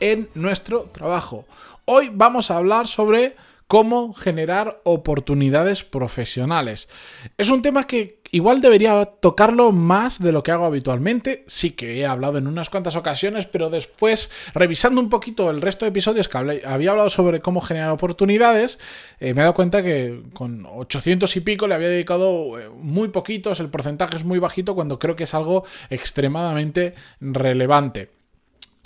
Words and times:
en 0.00 0.28
nuestro 0.34 0.82
trabajo. 0.92 1.46
Hoy 1.84 2.10
vamos 2.12 2.50
a 2.50 2.56
hablar 2.56 2.86
sobre 2.86 3.36
cómo 3.66 4.12
generar 4.12 4.80
oportunidades 4.84 5.82
profesionales. 5.82 6.88
Es 7.36 7.50
un 7.50 7.62
tema 7.62 7.86
que 7.86 8.20
igual 8.30 8.60
debería 8.60 9.04
tocarlo 9.04 9.72
más 9.72 10.20
de 10.20 10.30
lo 10.30 10.42
que 10.42 10.52
hago 10.52 10.66
habitualmente. 10.66 11.44
Sí 11.48 11.72
que 11.72 11.98
he 11.98 12.06
hablado 12.06 12.38
en 12.38 12.46
unas 12.46 12.70
cuantas 12.70 12.96
ocasiones, 12.96 13.46
pero 13.46 13.70
después, 13.70 14.30
revisando 14.54 15.00
un 15.00 15.08
poquito 15.08 15.50
el 15.50 15.60
resto 15.60 15.84
de 15.84 15.90
episodios 15.90 16.28
que 16.28 16.38
había 16.64 16.90
hablado 16.90 17.08
sobre 17.08 17.40
cómo 17.40 17.60
generar 17.60 17.90
oportunidades, 17.90 18.78
eh, 19.20 19.34
me 19.34 19.40
he 19.40 19.44
dado 19.44 19.54
cuenta 19.54 19.82
que 19.82 20.22
con 20.32 20.66
800 20.66 21.34
y 21.36 21.40
pico 21.40 21.66
le 21.66 21.74
había 21.74 21.88
dedicado 21.88 22.58
eh, 22.58 22.68
muy 22.68 23.08
poquitos, 23.08 23.58
el 23.60 23.70
porcentaje 23.70 24.16
es 24.16 24.24
muy 24.24 24.38
bajito 24.38 24.74
cuando 24.74 24.98
creo 24.98 25.16
que 25.16 25.24
es 25.24 25.34
algo 25.34 25.64
extremadamente 25.90 26.94
relevante. 27.20 28.15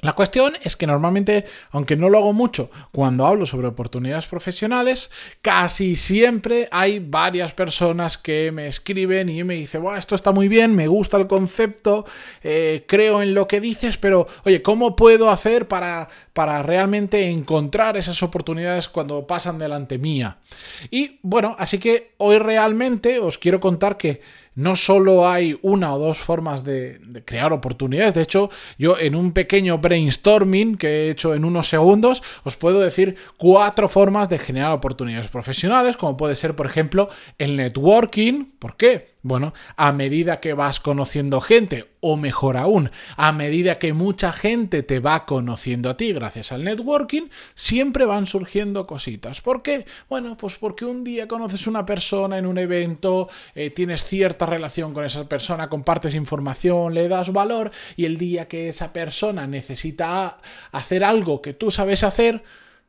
La 0.02 0.14
cuestión 0.14 0.54
es 0.62 0.76
que 0.76 0.86
normalmente, 0.86 1.44
aunque 1.70 1.96
no 1.96 2.08
lo 2.08 2.18
hago 2.18 2.32
mucho, 2.32 2.70
cuando 2.90 3.26
hablo 3.26 3.44
sobre 3.44 3.68
oportunidades 3.68 4.26
profesionales, 4.26 5.10
casi 5.42 5.94
siempre 5.96 6.68
hay 6.72 7.00
varias 7.00 7.52
personas 7.52 8.16
que 8.16 8.50
me 8.50 8.66
escriben 8.66 9.28
y 9.28 9.44
me 9.44 9.54
dicen, 9.54 9.84
esto 9.96 10.14
está 10.14 10.32
muy 10.32 10.48
bien, 10.48 10.74
me 10.74 10.86
gusta 10.86 11.18
el 11.18 11.26
concepto, 11.26 12.06
eh, 12.42 12.84
creo 12.88 13.22
en 13.22 13.34
lo 13.34 13.46
que 13.46 13.60
dices, 13.60 13.98
pero 13.98 14.26
oye, 14.44 14.62
¿cómo 14.62 14.96
puedo 14.96 15.30
hacer 15.30 15.68
para, 15.68 16.08
para 16.32 16.62
realmente 16.62 17.28
encontrar 17.28 17.96
esas 17.96 18.22
oportunidades 18.22 18.88
cuando 18.88 19.26
pasan 19.26 19.58
delante 19.58 19.98
mía? 19.98 20.38
Y 20.90 21.18
bueno, 21.22 21.56
así 21.58 21.78
que 21.78 22.12
hoy 22.18 22.38
realmente 22.38 23.18
os 23.18 23.38
quiero 23.38 23.60
contar 23.60 23.96
que 23.96 24.20
no 24.54 24.76
solo 24.76 25.28
hay 25.28 25.58
una 25.62 25.94
o 25.94 25.98
dos 25.98 26.18
formas 26.18 26.64
de, 26.64 27.00
crear 27.24 27.52
oportunidades, 27.52 28.14
de 28.14 28.22
hecho 28.22 28.50
yo 28.78 28.98
en 28.98 29.14
un 29.14 29.32
pequeño 29.32 29.78
brainstorming 29.78 30.76
que 30.76 30.88
he 30.88 31.10
hecho 31.10 31.34
en 31.34 31.44
unos 31.44 31.68
segundos 31.68 32.22
os 32.44 32.56
puedo 32.56 32.80
decir 32.80 33.16
cuatro 33.36 33.88
formas 33.88 34.28
de 34.28 34.38
generar 34.38 34.72
oportunidades 34.72 35.28
profesionales, 35.28 35.96
como 35.96 36.16
puede 36.16 36.34
ser 36.34 36.56
por 36.56 36.66
ejemplo 36.66 37.08
el 37.38 37.56
networking, 37.56 38.46
¿por 38.58 38.76
qué? 38.76 39.10
Bueno, 39.22 39.52
a 39.76 39.92
medida 39.92 40.40
que 40.40 40.54
vas 40.54 40.80
conociendo 40.80 41.42
gente, 41.42 41.90
o 42.00 42.16
mejor 42.16 42.56
aún, 42.56 42.90
a 43.16 43.32
medida 43.32 43.78
que 43.78 43.92
mucha 43.92 44.32
gente 44.32 44.82
te 44.82 44.98
va 44.98 45.26
conociendo 45.26 45.90
a 45.90 45.96
ti 45.98 46.14
gracias 46.14 46.52
al 46.52 46.64
networking, 46.64 47.28
siempre 47.54 48.06
van 48.06 48.24
surgiendo 48.24 48.86
cositas. 48.86 49.42
¿Por 49.42 49.62
qué? 49.62 49.84
Bueno, 50.08 50.38
pues 50.38 50.56
porque 50.56 50.86
un 50.86 51.04
día 51.04 51.28
conoces 51.28 51.66
una 51.66 51.84
persona 51.84 52.38
en 52.38 52.46
un 52.46 52.56
evento, 52.56 53.28
eh, 53.54 53.68
tienes 53.68 54.04
cierta 54.04 54.46
relación 54.46 54.94
con 54.94 55.04
esa 55.04 55.28
persona, 55.28 55.68
compartes 55.68 56.14
información, 56.14 56.94
le 56.94 57.06
das 57.06 57.30
valor, 57.30 57.70
y 57.96 58.06
el 58.06 58.16
día 58.16 58.48
que 58.48 58.70
esa 58.70 58.90
persona 58.94 59.46
necesita 59.46 60.38
hacer 60.72 61.04
algo 61.04 61.42
que 61.42 61.52
tú 61.52 61.70
sabes 61.70 62.04
hacer, 62.04 62.42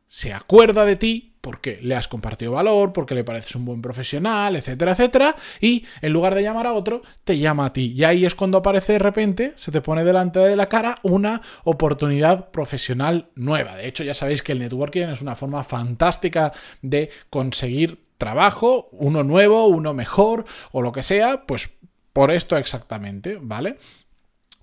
se 0.07 0.31
acuerda 0.31 0.85
de 0.85 0.95
ti 0.95 1.30
porque 1.41 1.79
le 1.81 1.95
has 1.95 2.07
compartido 2.07 2.53
valor, 2.53 2.93
porque 2.93 3.15
le 3.15 3.23
pareces 3.23 3.55
un 3.55 3.65
buen 3.65 3.81
profesional, 3.81 4.55
etcétera, 4.55 4.91
etcétera, 4.91 5.35
y 5.59 5.85
en 6.01 6.13
lugar 6.13 6.35
de 6.35 6.43
llamar 6.43 6.67
a 6.67 6.73
otro, 6.73 7.01
te 7.23 7.37
llama 7.37 7.65
a 7.65 7.73
ti. 7.73 7.93
Y 7.95 8.03
ahí 8.03 8.25
es 8.25 8.35
cuando 8.35 8.59
aparece 8.59 8.93
de 8.93 8.99
repente, 8.99 9.53
se 9.55 9.71
te 9.71 9.81
pone 9.81 10.03
delante 10.03 10.39
de 10.39 10.55
la 10.55 10.69
cara 10.69 10.99
una 11.01 11.41
oportunidad 11.63 12.51
profesional 12.51 13.29
nueva. 13.35 13.75
De 13.75 13.87
hecho, 13.87 14.03
ya 14.03 14.13
sabéis 14.13 14.43
que 14.43 14.51
el 14.51 14.59
networking 14.59 15.07
es 15.07 15.21
una 15.21 15.35
forma 15.35 15.63
fantástica 15.63 16.51
de 16.81 17.09
conseguir 17.29 18.03
trabajo, 18.17 18.89
uno 18.91 19.23
nuevo, 19.23 19.65
uno 19.65 19.93
mejor 19.95 20.45
o 20.71 20.83
lo 20.83 20.91
que 20.91 21.01
sea, 21.01 21.47
pues 21.47 21.71
por 22.13 22.29
esto 22.31 22.55
exactamente, 22.57 23.39
¿vale? 23.41 23.77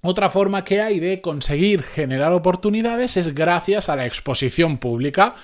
Otra 0.00 0.30
forma 0.30 0.64
que 0.64 0.80
hay 0.80 1.00
de 1.00 1.20
conseguir 1.20 1.82
generar 1.82 2.32
oportunidades 2.32 3.16
es 3.16 3.34
gracias 3.34 3.88
a 3.88 3.96
la 3.96 4.06
exposición 4.06 4.78
pública. 4.78 5.34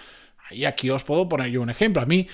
Y 0.50 0.64
aquí 0.64 0.90
os 0.90 1.04
puedo 1.04 1.28
poner 1.28 1.50
yo 1.50 1.62
un 1.62 1.70
ejemplo. 1.70 2.02
A 2.02 2.06
mí, 2.06 2.26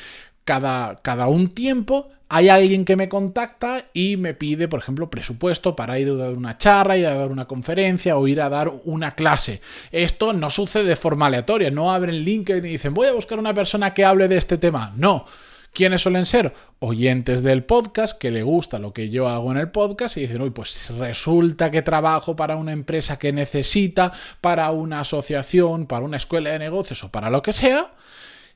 cada, 0.44 0.96
cada 0.96 1.26
un 1.28 1.48
tiempo 1.48 2.08
hay 2.32 2.48
alguien 2.48 2.84
que 2.84 2.94
me 2.94 3.08
contacta 3.08 3.86
y 3.92 4.16
me 4.16 4.34
pide, 4.34 4.68
por 4.68 4.78
ejemplo, 4.78 5.10
presupuesto 5.10 5.74
para 5.74 5.98
ir 5.98 6.08
a 6.10 6.14
dar 6.14 6.34
una 6.34 6.56
charla, 6.58 6.96
ir 6.96 7.06
a 7.06 7.16
dar 7.16 7.32
una 7.32 7.46
conferencia 7.46 8.16
o 8.16 8.28
ir 8.28 8.40
a 8.40 8.48
dar 8.48 8.72
una 8.84 9.16
clase. 9.16 9.60
Esto 9.90 10.32
no 10.32 10.48
sucede 10.48 10.84
de 10.84 10.96
forma 10.96 11.26
aleatoria, 11.26 11.72
no 11.72 11.92
abren 11.92 12.22
LinkedIn 12.22 12.64
y 12.64 12.68
dicen 12.68 12.94
voy 12.94 13.08
a 13.08 13.12
buscar 13.12 13.40
una 13.40 13.52
persona 13.52 13.92
que 13.92 14.04
hable 14.04 14.28
de 14.28 14.36
este 14.36 14.58
tema. 14.58 14.92
No. 14.96 15.26
¿Quiénes 15.72 16.02
suelen 16.02 16.26
ser? 16.26 16.52
Oyentes 16.80 17.42
del 17.42 17.64
podcast, 17.64 18.18
que 18.18 18.30
le 18.30 18.42
gusta 18.42 18.78
lo 18.78 18.92
que 18.92 19.08
yo 19.08 19.28
hago 19.28 19.52
en 19.52 19.58
el 19.58 19.70
podcast 19.70 20.16
y 20.16 20.22
dicen, 20.22 20.42
uy, 20.42 20.50
pues 20.50 20.90
resulta 20.98 21.70
que 21.70 21.82
trabajo 21.82 22.34
para 22.34 22.56
una 22.56 22.72
empresa 22.72 23.18
que 23.18 23.32
necesita, 23.32 24.12
para 24.40 24.70
una 24.72 25.00
asociación, 25.00 25.86
para 25.86 26.04
una 26.04 26.16
escuela 26.16 26.50
de 26.50 26.58
negocios 26.58 27.04
o 27.04 27.10
para 27.10 27.30
lo 27.30 27.42
que 27.42 27.52
sea 27.52 27.92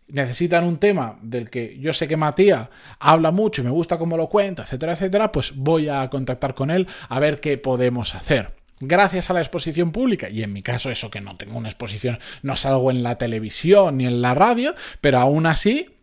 necesitan 0.09 0.65
un 0.65 0.79
tema 0.79 1.19
del 1.23 1.49
que 1.49 1.79
yo 1.79 1.95
sé 1.95 2.07
que 2.07 2.17
Matías 2.17 2.69
habla 2.99 3.31
mucho 3.31 3.63
y 3.63 3.65
me 3.65 3.71
gusta 3.71 3.99
cómo 3.99 4.17
lo 4.17 4.29
cuenta, 4.29 4.63
etcétera, 4.63 4.93
etcétera, 4.93 5.33
pues 5.33 5.53
voy 5.55 5.89
a 5.89 6.09
contactar 6.11 6.55
con 6.55 6.71
él 6.71 6.87
a 7.09 7.21
ver 7.21 7.41
qué 7.41 7.57
podemos 7.59 8.15
hacer. 8.15 8.55
Gracias 8.81 9.31
a 9.31 9.33
la 9.35 9.41
exposición 9.41 9.93
pública, 9.93 10.29
y 10.29 10.43
en 10.43 10.53
mi 10.53 10.61
caso 10.61 10.91
eso 10.91 11.11
que 11.11 11.21
no 11.21 11.37
tengo 11.37 11.57
una 11.57 11.69
exposición, 11.69 12.19
no 12.43 12.57
salgo 12.57 12.91
en 12.91 13.03
la 13.03 13.17
televisión 13.17 13.99
ni 13.99 14.07
en 14.07 14.21
la 14.21 14.35
radio, 14.35 14.75
pero 15.01 15.21
aún 15.21 15.47
así 15.47 15.94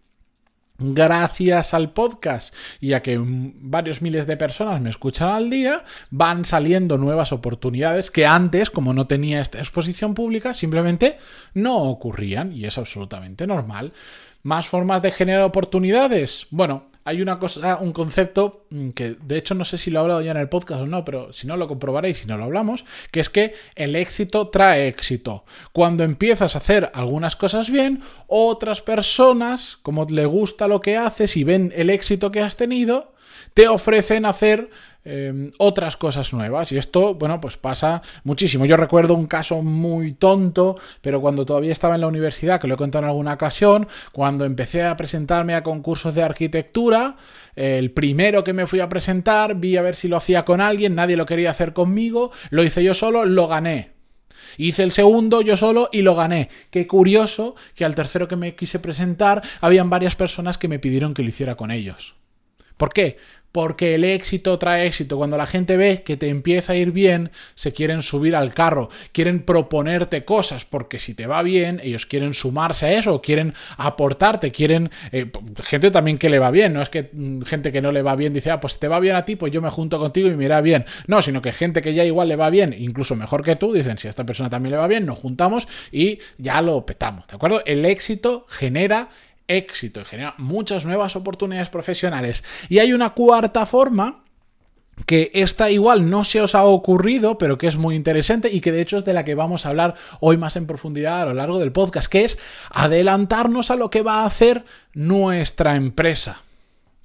gracias 0.82 1.74
al 1.74 1.92
podcast 1.94 2.54
y 2.80 2.94
a 2.94 3.02
que 3.02 3.20
varios 3.22 4.02
miles 4.02 4.28
de 4.28 4.38
personas 4.38 4.82
me 4.82 4.90
escuchan 4.90 5.30
al 5.30 5.50
día, 5.50 5.84
van 6.10 6.46
saliendo 6.46 6.98
nuevas 6.98 7.32
oportunidades 7.32 8.12
que 8.12 8.26
antes, 8.26 8.70
como 8.70 8.94
no 8.94 9.08
tenía 9.08 9.42
esta 9.42 9.60
exposición 9.60 10.14
pública, 10.14 10.54
simplemente 10.54 11.18
no 11.54 11.78
ocurrían 11.78 12.52
y 12.54 12.66
es 12.66 12.78
absolutamente 12.78 13.48
normal. 13.48 13.94
¿Más 14.44 14.68
formas 14.68 15.02
de 15.02 15.12
generar 15.12 15.44
oportunidades? 15.44 16.48
Bueno, 16.50 16.88
hay 17.04 17.22
una 17.22 17.40
cosa, 17.40 17.78
un 17.78 17.94
concepto 17.94 18.66
mm, 18.70 18.90
que 18.90 19.16
de 19.22 19.38
hecho 19.38 19.56
no 19.56 19.66
sé 19.66 19.78
si 19.78 19.90
lo 19.90 20.00
he 20.00 20.02
hablado 20.02 20.22
ya 20.22 20.32
en 20.32 20.38
el 20.38 20.50
podcast 20.50 20.82
o 20.82 20.88
no, 20.88 21.04
pero 21.04 21.34
si 21.34 21.48
no 21.48 21.58
lo 21.58 21.68
comprobaréis 21.68 22.20
si 22.20 22.28
no 22.28 22.38
lo 22.38 22.46
hablamos, 22.46 22.86
que 23.12 23.20
es 23.20 23.30
que 23.30 23.54
el 23.76 23.96
éxito 23.96 24.50
trae 24.50 24.88
éxito. 24.88 25.44
Cuando 25.74 26.04
empiezas 26.04 26.56
a 26.56 26.60
hacer 26.60 26.92
algunas 26.94 27.36
cosas 27.36 27.70
bien, 27.70 28.02
otras 28.28 28.82
personas, 28.82 29.78
como 29.82 30.06
le 30.06 30.26
gusta 30.26 30.68
lo 30.68 30.82
que 30.82 30.98
haces 30.98 31.38
y 31.38 31.44
ven 31.44 31.74
el 31.76 31.90
éxito 31.90 32.32
que 32.32 32.42
has 32.42 32.56
tenido, 32.56 33.14
te 33.54 33.68
ofrecen 33.68 34.26
hacer 34.26 34.70
Em, 35.04 35.52
otras 35.58 35.98
cosas 35.98 36.32
nuevas. 36.32 36.72
Y 36.72 36.78
esto, 36.78 37.16
bueno, 37.16 37.42
pues 37.42 37.58
pasa 37.58 38.04
muchísimo. 38.24 38.66
Yo 38.66 38.78
recuerdo 38.78 39.16
un 39.16 39.26
caso 39.26 39.64
muy 39.64 40.14
tonto, 40.14 40.78
pero 41.02 41.22
cuando 41.22 41.44
todavía 41.44 41.72
estaba 41.72 41.96
en 41.96 42.02
la 42.02 42.08
universidad, 42.08 42.62
que 42.62 42.68
lo 42.68 42.76
he 42.76 42.78
contado 42.78 43.06
en 43.06 43.10
alguna 43.10 43.34
ocasión, 43.34 43.88
cuando 44.12 44.46
empecé 44.46 44.84
a 44.84 44.96
presentarme 44.96 45.56
a 45.56 45.64
concursos 45.64 46.14
de 46.14 46.22
arquitectura, 46.22 47.16
el 47.56 47.90
primero 47.90 48.44
que 48.44 48.54
me 48.54 48.68
fui 48.68 48.80
a 48.80 48.90
presentar, 48.90 49.56
vi 49.56 49.76
a 49.76 49.82
ver 49.82 49.96
si 49.96 50.08
lo 50.08 50.18
hacía 50.18 50.46
con 50.46 50.62
alguien, 50.62 50.94
nadie 50.94 51.18
lo 51.18 51.26
quería 51.26 51.50
hacer 51.50 51.74
conmigo, 51.74 52.32
lo 52.52 52.64
hice 52.64 52.84
yo 52.84 52.94
solo, 52.94 53.26
lo 53.26 53.48
gané. 53.48 53.94
Hice 54.58 54.84
el 54.84 54.92
segundo 54.92 55.42
yo 55.42 55.58
solo 55.58 55.90
y 55.92 56.04
lo 56.04 56.14
gané. 56.14 56.50
Qué 56.70 56.86
curioso 56.86 57.56
que 57.74 57.86
al 57.86 57.96
tercero 57.96 58.28
que 58.28 58.36
me 58.36 58.54
quise 58.54 58.78
presentar 58.78 59.42
habían 59.62 59.90
varias 59.90 60.16
personas 60.16 60.60
que 60.60 60.68
me 60.68 60.78
pidieron 60.78 61.16
que 61.16 61.24
lo 61.24 61.30
hiciera 61.30 61.56
con 61.56 61.72
ellos. 61.72 62.21
¿Por 62.82 62.94
qué? 62.94 63.18
porque 63.52 63.96
el 63.96 64.04
éxito 64.04 64.58
trae 64.58 64.88
éxito. 64.88 65.18
Cuando 65.18 65.38
la 65.38 65.46
gente 65.46 65.78
ve 65.78 66.04
que 66.04 66.18
te 66.18 66.30
empieza 66.30 66.74
a 66.74 66.76
ir 66.76 66.92
bien, 66.92 67.32
se 67.54 67.74
quieren 67.74 68.02
subir 68.02 68.36
al 68.36 68.54
carro, 68.54 68.90
quieren 69.12 69.44
proponerte 69.44 70.24
cosas, 70.24 70.66
porque 70.66 71.00
si 71.00 71.14
te 71.14 71.28
va 71.28 71.44
bien, 71.44 71.82
ellos 71.84 72.06
quieren 72.06 72.34
sumarse 72.34 72.86
a 72.86 72.92
eso, 72.94 73.22
quieren 73.22 73.54
aportarte, 73.78 74.52
quieren... 74.52 74.90
Eh, 75.12 75.30
gente 75.64 75.92
también 75.92 76.18
que 76.18 76.30
le 76.30 76.40
va 76.40 76.50
bien, 76.50 76.74
no 76.74 76.82
es 76.82 76.90
que 76.90 77.10
mm, 77.12 77.42
gente 77.42 77.72
que 77.72 77.82
no 77.82 77.92
le 77.92 78.02
va 78.02 78.16
bien 78.16 78.32
dice, 78.32 78.52
ah, 78.52 78.60
pues 78.60 78.80
te 78.80 78.88
va 78.88 79.00
bien 79.00 79.16
a 79.16 79.26
ti, 79.26 79.36
pues 79.36 79.52
yo 79.52 79.62
me 79.62 79.70
junto 79.70 80.00
contigo 80.00 80.30
y 80.30 80.36
me 80.38 80.46
irá 80.46 80.62
bien. 80.62 80.86
No, 81.08 81.22
sino 81.22 81.42
que 81.42 81.52
gente 81.52 81.82
que 81.82 81.94
ya 81.94 82.06
igual 82.06 82.30
le 82.30 82.38
va 82.38 82.50
bien, 82.50 82.74
incluso 82.78 83.16
mejor 83.16 83.44
que 83.44 83.58
tú, 83.58 83.74
dicen, 83.74 83.98
si 83.98 84.08
a 84.08 84.12
esta 84.12 84.26
persona 84.26 84.50
también 84.50 84.72
le 84.72 84.78
va 84.78 84.88
bien, 84.88 85.06
nos 85.06 85.20
juntamos 85.20 85.68
y 85.92 86.20
ya 86.38 86.62
lo 86.62 86.86
petamos, 86.86 87.28
¿de 87.28 87.36
acuerdo? 87.36 87.62
El 87.66 87.84
éxito 87.84 88.46
genera 88.48 89.10
éxito 89.48 90.02
y 90.02 90.06
genera 90.06 90.36
muchas 90.38 90.86
nuevas 90.86 91.16
oportunidades 91.16 91.70
profesionales. 91.70 92.44
Y 92.70 92.80
hay 92.80 92.94
una 92.94 93.12
cuarta 93.12 93.66
forma 93.66 94.24
que 95.06 95.32
esta 95.34 95.70
igual 95.72 96.10
no 96.10 96.24
se 96.24 96.42
os 96.42 96.56
ha 96.56 96.64
ocurrido, 96.64 97.38
pero 97.38 97.58
que 97.58 97.68
es 97.68 97.78
muy 97.78 97.96
interesante 97.96 98.52
y 98.52 98.62
que 98.62 98.72
de 98.72 98.82
hecho 98.82 99.00
es 99.00 99.06
de 99.06 99.14
la 99.14 99.24
que 99.24 99.36
vamos 99.36 99.66
a 99.66 99.70
hablar 99.70 99.96
hoy 100.20 100.38
más 100.38 100.56
en 100.56 100.68
profundidad 100.68 101.22
a 101.22 101.26
lo 101.26 101.34
largo 101.34 101.60
del 101.60 101.72
podcast, 101.72 102.12
que 102.12 102.24
es 102.24 102.38
adelantarnos 102.70 103.72
a 103.72 103.76
lo 103.76 103.90
que 103.90 104.02
va 104.02 104.22
a 104.22 104.26
hacer 104.26 104.66
nuestra 104.94 105.76
empresa. 105.76 106.44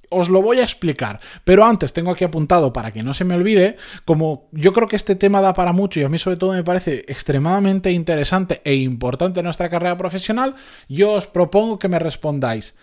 Os 0.09 0.29
lo 0.29 0.41
voy 0.41 0.59
a 0.59 0.63
explicar, 0.63 1.19
pero 1.43 1.65
antes 1.65 1.91
tengo 1.91 2.11
aquí 2.11 2.23
apuntado 2.23 2.71
para 2.71 2.91
que 2.91 3.03
no 3.03 3.13
se 3.13 3.25
me 3.25 3.35
olvide, 3.35 3.75
como 4.05 4.47
yo 4.51 4.71
creo 4.71 4.87
que 4.87 4.95
este 4.95 5.15
tema 5.15 5.41
da 5.41 5.53
para 5.53 5.73
mucho 5.73 5.99
y 5.99 6.03
a 6.03 6.09
mí 6.09 6.17
sobre 6.17 6.37
todo 6.37 6.53
me 6.53 6.63
parece 6.63 7.03
extremadamente 7.07 7.91
interesante 7.91 8.61
e 8.63 8.75
importante 8.75 9.41
en 9.41 9.45
nuestra 9.45 9.69
carrera 9.69 9.97
profesional, 9.97 10.55
yo 10.87 11.11
os 11.11 11.27
propongo 11.27 11.77
que 11.77 11.89
me 11.89 11.99
respondáis. 11.99 12.73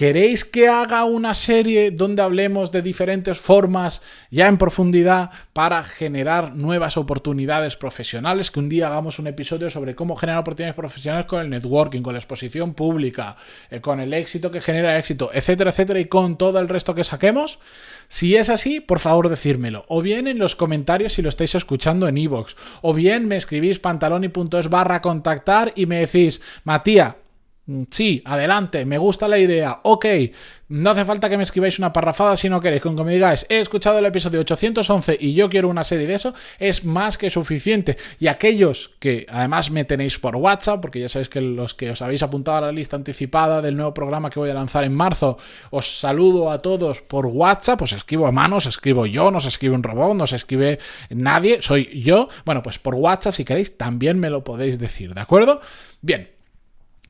¿Queréis 0.00 0.46
que 0.46 0.66
haga 0.66 1.04
una 1.04 1.34
serie 1.34 1.90
donde 1.90 2.22
hablemos 2.22 2.72
de 2.72 2.80
diferentes 2.80 3.38
formas, 3.38 4.00
ya 4.30 4.48
en 4.48 4.56
profundidad, 4.56 5.28
para 5.52 5.84
generar 5.84 6.56
nuevas 6.56 6.96
oportunidades 6.96 7.76
profesionales? 7.76 8.50
Que 8.50 8.60
un 8.60 8.70
día 8.70 8.86
hagamos 8.86 9.18
un 9.18 9.26
episodio 9.26 9.68
sobre 9.68 9.94
cómo 9.94 10.16
generar 10.16 10.40
oportunidades 10.40 10.74
profesionales 10.74 11.26
con 11.26 11.42
el 11.42 11.50
networking, 11.50 12.00
con 12.00 12.14
la 12.14 12.18
exposición 12.18 12.72
pública, 12.72 13.36
eh, 13.70 13.82
con 13.82 14.00
el 14.00 14.14
éxito 14.14 14.50
que 14.50 14.62
genera 14.62 14.96
éxito, 14.96 15.28
etcétera, 15.34 15.68
etcétera, 15.68 16.00
y 16.00 16.06
con 16.06 16.38
todo 16.38 16.60
el 16.60 16.70
resto 16.70 16.94
que 16.94 17.04
saquemos. 17.04 17.58
Si 18.08 18.36
es 18.36 18.48
así, 18.48 18.80
por 18.80 19.00
favor 19.00 19.28
decírmelo. 19.28 19.84
O 19.88 20.00
bien 20.00 20.28
en 20.28 20.38
los 20.38 20.56
comentarios 20.56 21.12
si 21.12 21.20
lo 21.20 21.28
estáis 21.28 21.54
escuchando 21.54 22.08
en 22.08 22.16
iVoox. 22.16 22.54
o 22.80 22.94
bien 22.94 23.28
me 23.28 23.36
escribís 23.36 23.80
pantaloni.es 23.80 24.70
barra 24.70 25.02
contactar 25.02 25.74
y 25.76 25.84
me 25.84 25.98
decís, 25.98 26.40
Matías, 26.64 27.16
sí, 27.90 28.22
adelante, 28.24 28.84
me 28.86 28.98
gusta 28.98 29.28
la 29.28 29.38
idea, 29.38 29.80
ok, 29.82 30.06
no 30.70 30.90
hace 30.90 31.04
falta 31.04 31.28
que 31.28 31.36
me 31.36 31.42
escribáis 31.42 31.80
una 31.80 31.92
parrafada 31.92 32.36
si 32.36 32.48
no 32.48 32.60
queréis, 32.60 32.80
con 32.80 32.94
que 32.94 33.02
me 33.02 33.12
digáis, 33.12 33.44
he 33.48 33.58
escuchado 33.58 33.98
el 33.98 34.06
episodio 34.06 34.38
811 34.40 35.18
y 35.20 35.34
yo 35.34 35.50
quiero 35.50 35.68
una 35.68 35.82
serie 35.82 36.06
de 36.06 36.14
eso, 36.14 36.32
es 36.60 36.84
más 36.84 37.18
que 37.18 37.28
suficiente. 37.28 37.96
Y 38.20 38.28
aquellos 38.28 38.92
que 39.00 39.26
además 39.28 39.72
me 39.72 39.84
tenéis 39.84 40.20
por 40.20 40.36
WhatsApp, 40.36 40.80
porque 40.80 41.00
ya 41.00 41.08
sabéis 41.08 41.28
que 41.28 41.40
los 41.40 41.74
que 41.74 41.90
os 41.90 42.02
habéis 42.02 42.22
apuntado 42.22 42.58
a 42.58 42.60
la 42.60 42.72
lista 42.72 42.94
anticipada 42.94 43.60
del 43.60 43.76
nuevo 43.76 43.92
programa 43.92 44.30
que 44.30 44.38
voy 44.38 44.50
a 44.50 44.54
lanzar 44.54 44.84
en 44.84 44.94
marzo, 44.94 45.38
os 45.70 45.98
saludo 45.98 46.52
a 46.52 46.62
todos 46.62 47.00
por 47.00 47.26
WhatsApp, 47.26 47.82
os 47.82 47.92
escribo 47.92 48.28
a 48.28 48.32
mano, 48.32 48.58
os 48.58 48.66
escribo 48.66 49.06
yo, 49.06 49.32
no 49.32 49.38
os 49.38 49.46
escribe 49.46 49.74
un 49.74 49.82
robot, 49.82 50.14
no 50.14 50.22
os 50.22 50.32
escribe 50.32 50.78
nadie, 51.10 51.62
soy 51.62 52.00
yo. 52.00 52.28
Bueno, 52.44 52.62
pues 52.62 52.78
por 52.78 52.94
WhatsApp 52.94 53.34
si 53.34 53.44
queréis 53.44 53.76
también 53.76 54.20
me 54.20 54.30
lo 54.30 54.44
podéis 54.44 54.78
decir, 54.78 55.14
¿de 55.14 55.20
acuerdo? 55.20 55.60
Bien, 56.00 56.28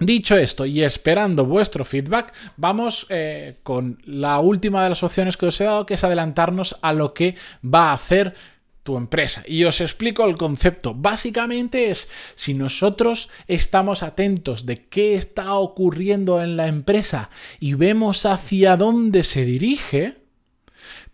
Dicho 0.00 0.35
esto 0.35 0.64
y 0.64 0.82
esperando 0.82 1.44
vuestro 1.44 1.85
feedback, 1.85 2.32
vamos 2.56 3.06
eh, 3.11 3.58
con 3.62 4.00
la 4.06 4.41
última 4.41 4.82
de 4.82 4.88
las 4.88 5.02
opciones 5.02 5.37
que 5.37 5.44
os 5.44 5.61
he 5.61 5.64
dado, 5.64 5.85
que 5.85 5.93
es 5.93 6.05
adelantarnos 6.05 6.79
a 6.81 6.94
lo 6.94 7.12
que 7.12 7.35
va 7.62 7.91
a 7.91 7.93
hacer 7.93 8.35
tu 8.82 8.97
empresa. 8.97 9.43
Y 9.47 9.64
os 9.64 9.82
explico 9.82 10.25
el 10.25 10.38
concepto. 10.38 10.94
Básicamente 10.94 11.91
es, 11.91 12.08
si 12.35 12.55
nosotros 12.55 13.29
estamos 13.47 14.02
atentos 14.02 14.64
de 14.64 14.87
qué 14.87 15.17
está 15.17 15.55
ocurriendo 15.55 16.43
en 16.43 16.56
la 16.56 16.67
empresa 16.67 17.29
y 17.58 17.75
vemos 17.75 18.25
hacia 18.25 18.79
dónde 18.79 19.23
se 19.23 19.44
dirige, 19.44 20.19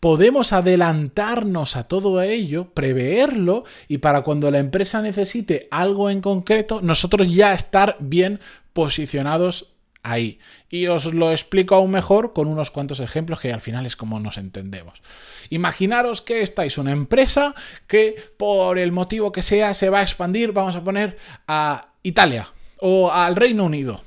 podemos 0.00 0.52
adelantarnos 0.52 1.76
a 1.76 1.84
todo 1.84 2.22
ello, 2.22 2.72
preverlo 2.72 3.64
y 3.88 3.98
para 3.98 4.22
cuando 4.22 4.50
la 4.50 4.58
empresa 4.58 5.02
necesite 5.02 5.68
algo 5.70 6.10
en 6.10 6.20
concreto, 6.20 6.80
nosotros 6.82 7.32
ya 7.32 7.54
estar 7.54 7.96
bien 8.00 8.40
posicionados 8.72 9.72
ahí. 10.06 10.38
Y 10.70 10.86
os 10.86 11.12
lo 11.12 11.30
explico 11.30 11.74
aún 11.74 11.90
mejor 11.90 12.32
con 12.32 12.46
unos 12.48 12.70
cuantos 12.70 13.00
ejemplos 13.00 13.40
que 13.40 13.52
al 13.52 13.60
final 13.60 13.86
es 13.86 13.96
como 13.96 14.20
nos 14.20 14.38
entendemos. 14.38 15.02
Imaginaros 15.50 16.22
que 16.22 16.42
estáis 16.42 16.78
una 16.78 16.92
empresa 16.92 17.54
que 17.86 18.16
por 18.36 18.78
el 18.78 18.92
motivo 18.92 19.32
que 19.32 19.42
sea 19.42 19.74
se 19.74 19.90
va 19.90 20.00
a 20.00 20.02
expandir, 20.02 20.52
vamos 20.52 20.76
a 20.76 20.84
poner 20.84 21.18
a 21.48 21.88
Italia 22.02 22.48
o 22.78 23.10
al 23.10 23.36
Reino 23.36 23.64
Unido, 23.64 24.02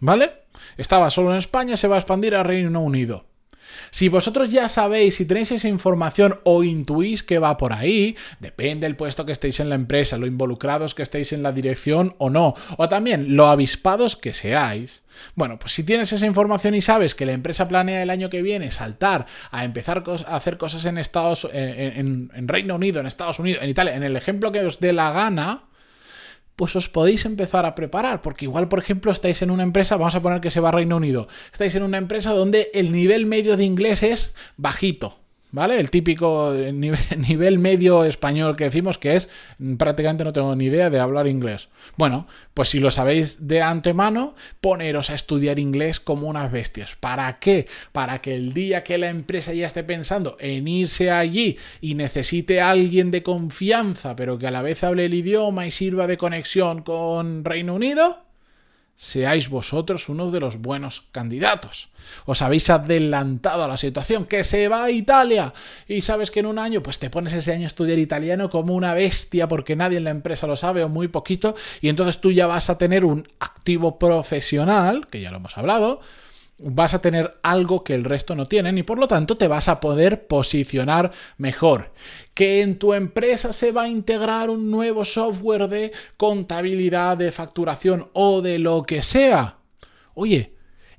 ¿vale? 0.00 0.32
Estaba 0.76 1.10
solo 1.10 1.30
en 1.32 1.38
España, 1.38 1.76
se 1.76 1.88
va 1.88 1.96
a 1.96 2.00
expandir 2.00 2.34
al 2.34 2.44
Reino 2.44 2.80
Unido. 2.80 3.26
Si 3.90 4.08
vosotros 4.08 4.48
ya 4.48 4.68
sabéis, 4.68 5.16
si 5.16 5.26
tenéis 5.26 5.52
esa 5.52 5.68
información 5.68 6.40
o 6.44 6.64
intuís 6.64 7.22
que 7.22 7.38
va 7.38 7.56
por 7.56 7.72
ahí, 7.72 8.16
depende 8.40 8.86
del 8.86 8.96
puesto 8.96 9.26
que 9.26 9.32
estéis 9.32 9.60
en 9.60 9.68
la 9.68 9.74
empresa, 9.74 10.16
lo 10.16 10.26
involucrados 10.26 10.94
que 10.94 11.02
estéis 11.02 11.32
en 11.32 11.42
la 11.42 11.52
dirección 11.52 12.14
o 12.18 12.30
no, 12.30 12.54
o 12.76 12.88
también 12.88 13.36
lo 13.36 13.46
avispados 13.46 14.16
que 14.16 14.32
seáis. 14.32 15.02
Bueno, 15.34 15.58
pues 15.58 15.72
si 15.72 15.84
tienes 15.84 16.12
esa 16.12 16.26
información 16.26 16.74
y 16.74 16.80
sabes 16.80 17.14
que 17.14 17.26
la 17.26 17.32
empresa 17.32 17.68
planea 17.68 18.02
el 18.02 18.10
año 18.10 18.30
que 18.30 18.42
viene 18.42 18.70
saltar 18.70 19.26
a 19.50 19.64
empezar 19.64 20.02
a 20.26 20.36
hacer 20.36 20.58
cosas 20.58 20.84
en 20.84 20.98
Estados, 20.98 21.48
en, 21.52 22.30
en 22.34 22.48
Reino 22.48 22.74
Unido, 22.74 23.00
en 23.00 23.06
Estados 23.06 23.38
Unidos, 23.38 23.62
en 23.62 23.70
Italia, 23.70 23.94
en 23.94 24.02
el 24.02 24.16
ejemplo 24.16 24.52
que 24.52 24.60
os 24.60 24.80
dé 24.80 24.92
la 24.92 25.12
gana, 25.12 25.64
pues 26.56 26.76
os 26.76 26.88
podéis 26.88 27.24
empezar 27.24 27.66
a 27.66 27.74
preparar, 27.74 28.22
porque 28.22 28.44
igual, 28.44 28.68
por 28.68 28.78
ejemplo, 28.78 29.12
estáis 29.12 29.42
en 29.42 29.50
una 29.50 29.62
empresa, 29.62 29.96
vamos 29.96 30.14
a 30.14 30.22
poner 30.22 30.40
que 30.40 30.50
se 30.50 30.60
va 30.60 30.68
a 30.68 30.72
Reino 30.72 30.96
Unido, 30.96 31.28
estáis 31.52 31.74
en 31.74 31.82
una 31.82 31.98
empresa 31.98 32.32
donde 32.32 32.70
el 32.74 32.92
nivel 32.92 33.26
medio 33.26 33.56
de 33.56 33.64
inglés 33.64 34.02
es 34.02 34.34
bajito, 34.56 35.23
¿vale? 35.54 35.78
El 35.78 35.88
típico 35.88 36.52
nivel, 36.72 37.58
medio 37.60 38.04
español 38.04 38.56
que 38.56 38.64
decimos 38.64 38.98
que 38.98 39.14
es 39.14 39.28
mm, 39.58 39.76
prácticamente 39.76 40.24
no 40.24 40.32
tengo 40.32 40.54
ni 40.56 40.66
idea 40.66 40.90
de 40.90 40.98
hablar 40.98 41.28
inglés. 41.28 41.68
Bueno, 41.96 42.26
pues 42.54 42.70
si 42.70 42.80
lo 42.80 42.90
sabéis 42.90 43.46
de 43.46 43.62
antemano, 43.62 44.34
poneros 44.60 45.10
a 45.10 45.14
estudiar 45.14 45.60
inglés 45.60 46.00
como 46.00 46.26
unas 46.26 46.50
bestias. 46.50 46.96
¿Para 46.96 47.38
qué? 47.38 47.66
Para 47.92 48.20
que 48.20 48.34
el 48.34 48.52
día 48.52 48.82
que 48.82 48.98
la 48.98 49.10
empresa 49.10 49.52
ya 49.52 49.68
esté 49.68 49.84
pensando 49.84 50.36
en 50.40 50.66
irse 50.66 51.12
allí 51.12 51.56
y 51.80 51.94
necesite 51.94 52.60
a 52.60 52.70
alguien 52.70 53.12
de 53.12 53.22
confianza, 53.22 54.16
pero 54.16 54.38
que 54.38 54.48
a 54.48 54.50
la 54.50 54.62
vez 54.62 54.82
hable 54.82 55.04
el 55.04 55.14
idioma 55.14 55.66
y 55.66 55.70
sirva 55.70 56.08
de 56.08 56.16
conexión 56.16 56.82
con 56.82 57.44
Reino 57.44 57.74
Unido, 57.74 58.23
seáis 58.96 59.48
vosotros 59.48 60.08
uno 60.08 60.30
de 60.30 60.40
los 60.40 60.58
buenos 60.58 61.02
candidatos. 61.12 61.88
Os 62.26 62.42
habéis 62.42 62.70
adelantado 62.70 63.64
a 63.64 63.68
la 63.68 63.76
situación, 63.76 64.24
que 64.24 64.44
se 64.44 64.68
va 64.68 64.84
a 64.84 64.90
Italia 64.90 65.52
y 65.88 66.02
sabes 66.02 66.30
que 66.30 66.40
en 66.40 66.46
un 66.46 66.58
año 66.58 66.82
pues 66.82 66.98
te 66.98 67.10
pones 67.10 67.32
ese 67.32 67.52
año 67.52 67.64
a 67.64 67.66
estudiar 67.66 67.98
italiano 67.98 68.50
como 68.50 68.74
una 68.74 68.94
bestia 68.94 69.48
porque 69.48 69.76
nadie 69.76 69.98
en 69.98 70.04
la 70.04 70.10
empresa 70.10 70.46
lo 70.46 70.56
sabe 70.56 70.84
o 70.84 70.88
muy 70.88 71.08
poquito 71.08 71.54
y 71.80 71.88
entonces 71.88 72.20
tú 72.20 72.30
ya 72.30 72.46
vas 72.46 72.70
a 72.70 72.78
tener 72.78 73.04
un 73.04 73.26
activo 73.40 73.98
profesional, 73.98 75.08
que 75.08 75.20
ya 75.20 75.30
lo 75.30 75.38
hemos 75.38 75.56
hablado, 75.56 76.00
vas 76.58 76.94
a 76.94 77.00
tener 77.00 77.38
algo 77.42 77.82
que 77.82 77.94
el 77.94 78.04
resto 78.04 78.34
no 78.34 78.46
tienen 78.46 78.78
y 78.78 78.82
por 78.82 78.98
lo 78.98 79.08
tanto 79.08 79.36
te 79.36 79.48
vas 79.48 79.68
a 79.68 79.80
poder 79.80 80.26
posicionar 80.26 81.10
mejor. 81.36 81.92
Que 82.32 82.62
en 82.62 82.78
tu 82.78 82.94
empresa 82.94 83.52
se 83.52 83.72
va 83.72 83.82
a 83.82 83.88
integrar 83.88 84.50
un 84.50 84.70
nuevo 84.70 85.04
software 85.04 85.68
de 85.68 85.92
contabilidad, 86.16 87.16
de 87.16 87.32
facturación 87.32 88.08
o 88.12 88.40
de 88.40 88.58
lo 88.58 88.84
que 88.84 89.02
sea. 89.02 89.58
Oye, 90.14 90.54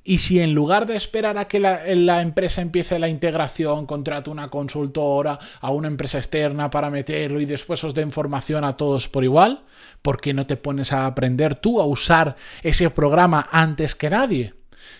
y 0.08 0.18
si 0.18 0.38
en 0.38 0.54
lugar 0.54 0.86
de 0.86 0.94
esperar 0.94 1.36
a 1.36 1.48
que 1.48 1.58
la, 1.58 2.20
empresa 2.20 2.62
empiece 2.62 2.96
la 3.00 3.08
integración, 3.08 3.86
contrate 3.86 4.30
una 4.30 4.50
consultora, 4.50 5.36
a 5.60 5.72
una 5.72 5.88
empresa 5.88 6.18
externa 6.18 6.70
para 6.70 6.90
meterlo 6.90 7.40
y 7.40 7.44
después 7.44 7.82
os 7.82 7.92
dé 7.92 8.02
información 8.02 8.62
a 8.62 8.76
todos 8.76 9.08
por 9.08 9.24
igual, 9.24 9.64
¿por 10.02 10.20
qué 10.20 10.32
no 10.32 10.46
te 10.46 10.56
pones 10.56 10.92
a 10.92 11.06
aprender 11.06 11.56
tú 11.56 11.80
a 11.80 11.86
usar 11.86 12.36
ese 12.62 12.88
programa 12.90 13.48
antes 13.50 13.96
que 13.96 14.08
nadie? 14.08 14.54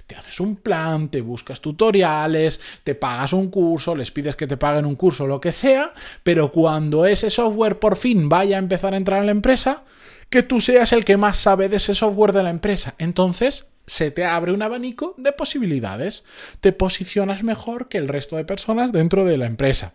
Te 0.06 0.16
haces 0.16 0.40
un 0.40 0.56
plan, 0.56 1.08
te 1.08 1.20
buscas 1.20 1.60
tutoriales, 1.60 2.60
te 2.84 2.94
pagas 2.94 3.32
un 3.32 3.50
curso, 3.50 3.94
les 3.94 4.10
pides 4.10 4.36
que 4.36 4.46
te 4.46 4.56
paguen 4.56 4.86
un 4.86 4.96
curso, 4.96 5.26
lo 5.26 5.40
que 5.40 5.52
sea, 5.52 5.92
pero 6.22 6.50
cuando 6.50 7.06
ese 7.06 7.30
software 7.30 7.78
por 7.78 7.96
fin 7.96 8.28
vaya 8.28 8.56
a 8.56 8.60
empezar 8.60 8.94
a 8.94 8.96
entrar 8.96 9.20
en 9.20 9.26
la 9.26 9.32
empresa, 9.32 9.84
que 10.30 10.42
tú 10.42 10.60
seas 10.60 10.92
el 10.92 11.04
que 11.04 11.16
más 11.16 11.36
sabe 11.36 11.68
de 11.68 11.76
ese 11.76 11.94
software 11.94 12.32
de 12.32 12.42
la 12.42 12.50
empresa. 12.50 12.94
Entonces, 12.98 13.66
se 13.86 14.10
te 14.10 14.24
abre 14.24 14.52
un 14.52 14.62
abanico 14.62 15.14
de 15.16 15.32
posibilidades. 15.32 16.24
Te 16.60 16.72
posicionas 16.72 17.44
mejor 17.44 17.88
que 17.88 17.98
el 17.98 18.08
resto 18.08 18.36
de 18.36 18.44
personas 18.44 18.90
dentro 18.92 19.24
de 19.24 19.38
la 19.38 19.46
empresa 19.46 19.94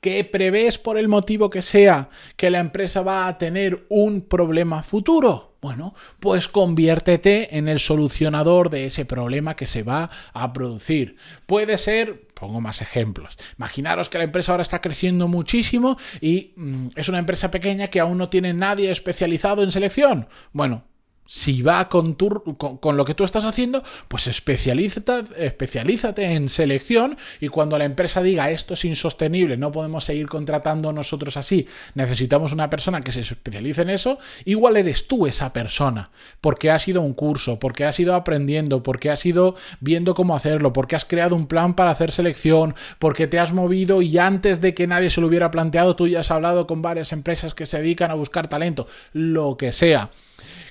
que 0.00 0.24
prevés 0.24 0.78
por 0.78 0.98
el 0.98 1.08
motivo 1.08 1.50
que 1.50 1.62
sea 1.62 2.08
que 2.36 2.50
la 2.50 2.60
empresa 2.60 3.02
va 3.02 3.26
a 3.26 3.38
tener 3.38 3.86
un 3.88 4.22
problema 4.22 4.82
futuro. 4.82 5.56
Bueno, 5.60 5.94
pues 6.20 6.46
conviértete 6.46 7.56
en 7.56 7.66
el 7.66 7.80
solucionador 7.80 8.70
de 8.70 8.86
ese 8.86 9.04
problema 9.04 9.56
que 9.56 9.66
se 9.66 9.82
va 9.82 10.10
a 10.32 10.52
producir. 10.52 11.16
Puede 11.46 11.76
ser, 11.76 12.28
pongo 12.34 12.60
más 12.60 12.82
ejemplos. 12.82 13.36
Imaginaros 13.58 14.08
que 14.08 14.18
la 14.18 14.24
empresa 14.24 14.52
ahora 14.52 14.62
está 14.62 14.80
creciendo 14.80 15.26
muchísimo 15.26 15.96
y 16.20 16.52
mm, 16.54 16.88
es 16.94 17.08
una 17.08 17.18
empresa 17.18 17.50
pequeña 17.50 17.88
que 17.88 17.98
aún 17.98 18.18
no 18.18 18.28
tiene 18.28 18.54
nadie 18.54 18.90
especializado 18.90 19.64
en 19.64 19.72
selección. 19.72 20.28
Bueno, 20.52 20.84
Si 21.26 21.62
va 21.62 21.88
con, 21.88 22.14
con, 22.14 22.96
lo 22.96 23.04
que 23.04 23.14
tú 23.14 23.24
estás 23.24 23.44
haciendo, 23.44 23.82
pues 24.08 24.26
especialízate, 24.26 25.24
especialízate 25.38 26.24
en 26.32 26.48
selección 26.48 27.16
y 27.40 27.48
cuando 27.48 27.78
la 27.78 27.84
empresa 27.84 28.22
diga 28.22 28.50
esto 28.50 28.74
es 28.74 28.84
insostenible, 28.84 29.56
no 29.56 29.72
podemos 29.72 30.04
seguir 30.04 30.26
contratando 30.28 30.92
nosotros 30.92 31.36
así, 31.36 31.66
necesitamos 31.94 32.52
una 32.52 32.70
persona 32.70 33.00
que 33.00 33.12
se 33.12 33.20
especialice 33.20 33.82
en 33.82 33.90
eso, 33.90 34.18
igual 34.44 34.76
eres 34.76 35.06
tú 35.08 35.26
esa 35.26 35.52
persona, 35.52 36.10
porque 36.40 36.70
has 36.70 36.86
ido 36.88 37.00
a 37.00 37.04
un 37.04 37.14
curso, 37.14 37.58
porque 37.58 37.84
has 37.84 37.98
ido 37.98 38.14
aprendiendo, 38.14 38.82
porque 38.82 39.10
has 39.10 39.24
ido 39.26 39.56
viendo 39.80 40.14
cómo 40.14 40.36
hacerlo, 40.36 40.72
porque 40.72 40.96
has 40.96 41.04
creado 41.04 41.34
un 41.34 41.46
plan 41.46 41.74
para 41.74 41.90
hacer 41.90 42.12
selección, 42.12 42.74
porque 42.98 43.26
te 43.26 43.38
has 43.38 43.52
movido 43.52 44.02
y 44.02 44.18
antes 44.18 44.60
de 44.60 44.74
que 44.74 44.86
nadie 44.86 45.10
se 45.10 45.20
lo 45.20 45.26
hubiera 45.26 45.50
planteado, 45.50 45.96
tú 45.96 46.06
ya 46.08 46.20
has 46.20 46.30
hablado 46.30 46.66
con 46.66 46.82
varias 46.82 47.12
empresas 47.12 47.54
que 47.54 47.66
se 47.66 47.78
dedican 47.78 48.10
a 48.10 48.14
buscar 48.14 48.48
talento, 48.48 48.86
lo 49.12 49.56
que 49.56 49.72
sea 49.72 50.10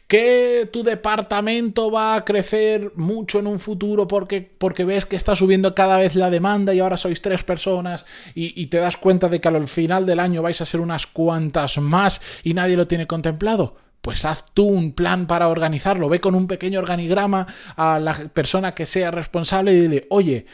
que 0.07 0.69
tu 0.71 0.83
departamento 0.83 1.89
va 1.89 2.15
a 2.15 2.25
crecer 2.25 2.91
mucho 2.95 3.39
en 3.39 3.47
un 3.47 3.59
futuro 3.59 4.07
porque, 4.07 4.41
porque 4.41 4.85
ves 4.85 5.05
que 5.05 5.15
está 5.15 5.35
subiendo 5.35 5.73
cada 5.73 5.97
vez 5.97 6.15
la 6.15 6.29
demanda 6.29 6.73
y 6.73 6.79
ahora 6.79 6.97
sois 6.97 7.21
tres 7.21 7.43
personas 7.43 8.05
y, 8.35 8.59
y 8.61 8.67
te 8.67 8.77
das 8.77 8.97
cuenta 8.97 9.29
de 9.29 9.41
que 9.41 9.47
al 9.47 9.67
final 9.67 10.05
del 10.05 10.19
año 10.19 10.43
vais 10.43 10.61
a 10.61 10.65
ser 10.65 10.79
unas 10.79 11.07
cuantas 11.07 11.79
más 11.79 12.21
y 12.43 12.53
nadie 12.53 12.77
lo 12.77 12.87
tiene 12.87 13.07
contemplado 13.07 13.77
pues 14.05 14.23
haz 14.23 14.45
tú 14.53 14.65
un 14.65 14.91
plan 14.93 15.25
para 15.25 15.47
organizarlo. 15.47 16.09
Ve 16.09 16.19
con 16.19 16.35
un 16.35 16.45
pequeño 16.45 16.77
organigrama 16.77 17.47
a 17.75 17.97
la 17.97 18.13
persona 18.13 18.75
que 18.75 18.85
sea 18.85 19.09
responsable 19.09 19.73
y 19.73 19.81
dile, 19.81 20.05
oye, 20.11 20.45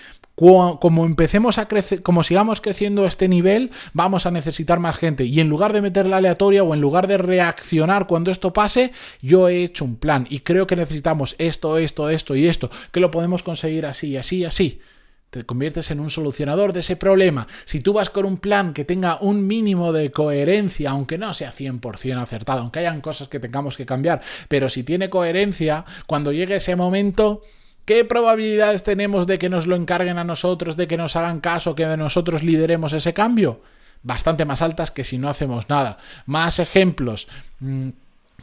como 0.41 1.05
empecemos 1.05 1.59
a 1.59 1.67
crecer, 1.67 2.01
como 2.01 2.23
sigamos 2.23 2.61
creciendo 2.61 3.05
este 3.05 3.27
nivel, 3.27 3.69
vamos 3.93 4.25
a 4.25 4.31
necesitar 4.31 4.79
más 4.79 4.97
gente. 4.97 5.23
Y 5.25 5.39
en 5.39 5.49
lugar 5.49 5.71
de 5.71 5.81
meterla 5.81 6.17
aleatoria 6.17 6.63
o 6.63 6.73
en 6.73 6.81
lugar 6.81 7.07
de 7.07 7.19
reaccionar 7.19 8.07
cuando 8.07 8.31
esto 8.31 8.51
pase, 8.51 8.91
yo 9.21 9.49
he 9.49 9.63
hecho 9.63 9.85
un 9.85 9.97
plan 9.97 10.25
y 10.29 10.39
creo 10.39 10.65
que 10.65 10.75
necesitamos 10.75 11.35
esto, 11.37 11.77
esto, 11.77 12.09
esto 12.09 12.35
y 12.35 12.47
esto, 12.47 12.71
que 12.91 12.99
lo 12.99 13.11
podemos 13.11 13.43
conseguir 13.43 13.85
así, 13.85 14.17
así, 14.17 14.43
así. 14.43 14.81
Te 15.29 15.45
conviertes 15.45 15.91
en 15.91 15.99
un 15.99 16.09
solucionador 16.09 16.73
de 16.73 16.81
ese 16.81 16.95
problema. 16.95 17.47
Si 17.65 17.79
tú 17.79 17.93
vas 17.93 18.09
con 18.09 18.25
un 18.25 18.37
plan 18.37 18.73
que 18.73 18.83
tenga 18.83 19.19
un 19.21 19.45
mínimo 19.47 19.93
de 19.93 20.11
coherencia, 20.11 20.89
aunque 20.89 21.19
no 21.19 21.33
sea 21.35 21.53
100% 21.53 22.21
acertado, 22.21 22.61
aunque 22.61 22.79
hayan 22.79 22.99
cosas 22.99 23.29
que 23.29 23.39
tengamos 23.39 23.77
que 23.77 23.85
cambiar, 23.85 24.21
pero 24.49 24.67
si 24.69 24.83
tiene 24.83 25.09
coherencia, 25.09 25.85
cuando 26.07 26.33
llegue 26.33 26.55
ese 26.55 26.75
momento, 26.75 27.43
¿Qué 27.91 28.05
probabilidades 28.05 28.83
tenemos 28.83 29.27
de 29.27 29.37
que 29.37 29.49
nos 29.49 29.67
lo 29.67 29.75
encarguen 29.75 30.17
a 30.17 30.23
nosotros, 30.23 30.77
de 30.77 30.87
que 30.87 30.95
nos 30.95 31.17
hagan 31.17 31.41
caso, 31.41 31.75
que 31.75 31.85
nosotros 31.97 32.41
lideremos 32.41 32.93
ese 32.93 33.13
cambio? 33.13 33.59
Bastante 34.01 34.45
más 34.45 34.61
altas 34.61 34.91
que 34.91 35.03
si 35.03 35.17
no 35.17 35.27
hacemos 35.27 35.67
nada. 35.67 35.97
Más 36.25 36.59
ejemplos. 36.59 37.27
Mm, 37.59 37.89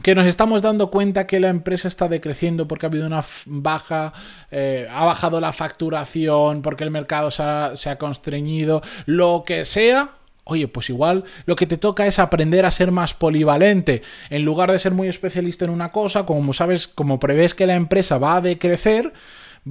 que 0.03 0.13
nos 0.13 0.27
estamos 0.27 0.61
dando 0.61 0.91
cuenta 0.91 1.25
que 1.25 1.39
la 1.39 1.49
empresa 1.49 1.87
está 1.87 2.07
decreciendo 2.07 2.67
porque 2.67 2.85
ha 2.85 2.89
habido 2.89 3.07
una 3.07 3.23
baja, 3.47 4.13
eh, 4.51 4.87
ha 4.87 5.03
bajado 5.03 5.41
la 5.41 5.51
facturación, 5.51 6.61
porque 6.61 6.83
el 6.83 6.91
mercado 6.91 7.31
se 7.31 7.41
ha, 7.41 7.71
se 7.75 7.89
ha 7.89 7.97
constreñido, 7.97 8.83
lo 9.07 9.45
que 9.47 9.65
sea, 9.65 10.11
Oye, 10.49 10.67
pues 10.67 10.89
igual 10.89 11.23
lo 11.45 11.55
que 11.55 11.67
te 11.67 11.77
toca 11.77 12.07
es 12.07 12.17
aprender 12.17 12.65
a 12.65 12.71
ser 12.71 12.91
más 12.91 13.13
polivalente. 13.13 14.01
En 14.29 14.43
lugar 14.43 14.71
de 14.71 14.79
ser 14.79 14.93
muy 14.93 15.07
especialista 15.07 15.65
en 15.65 15.71
una 15.71 15.91
cosa, 15.91 16.25
como 16.25 16.53
sabes, 16.53 16.87
como 16.87 17.19
prevés 17.19 17.53
que 17.53 17.67
la 17.67 17.75
empresa 17.75 18.17
va 18.17 18.37
a 18.37 18.41
decrecer, 18.41 19.13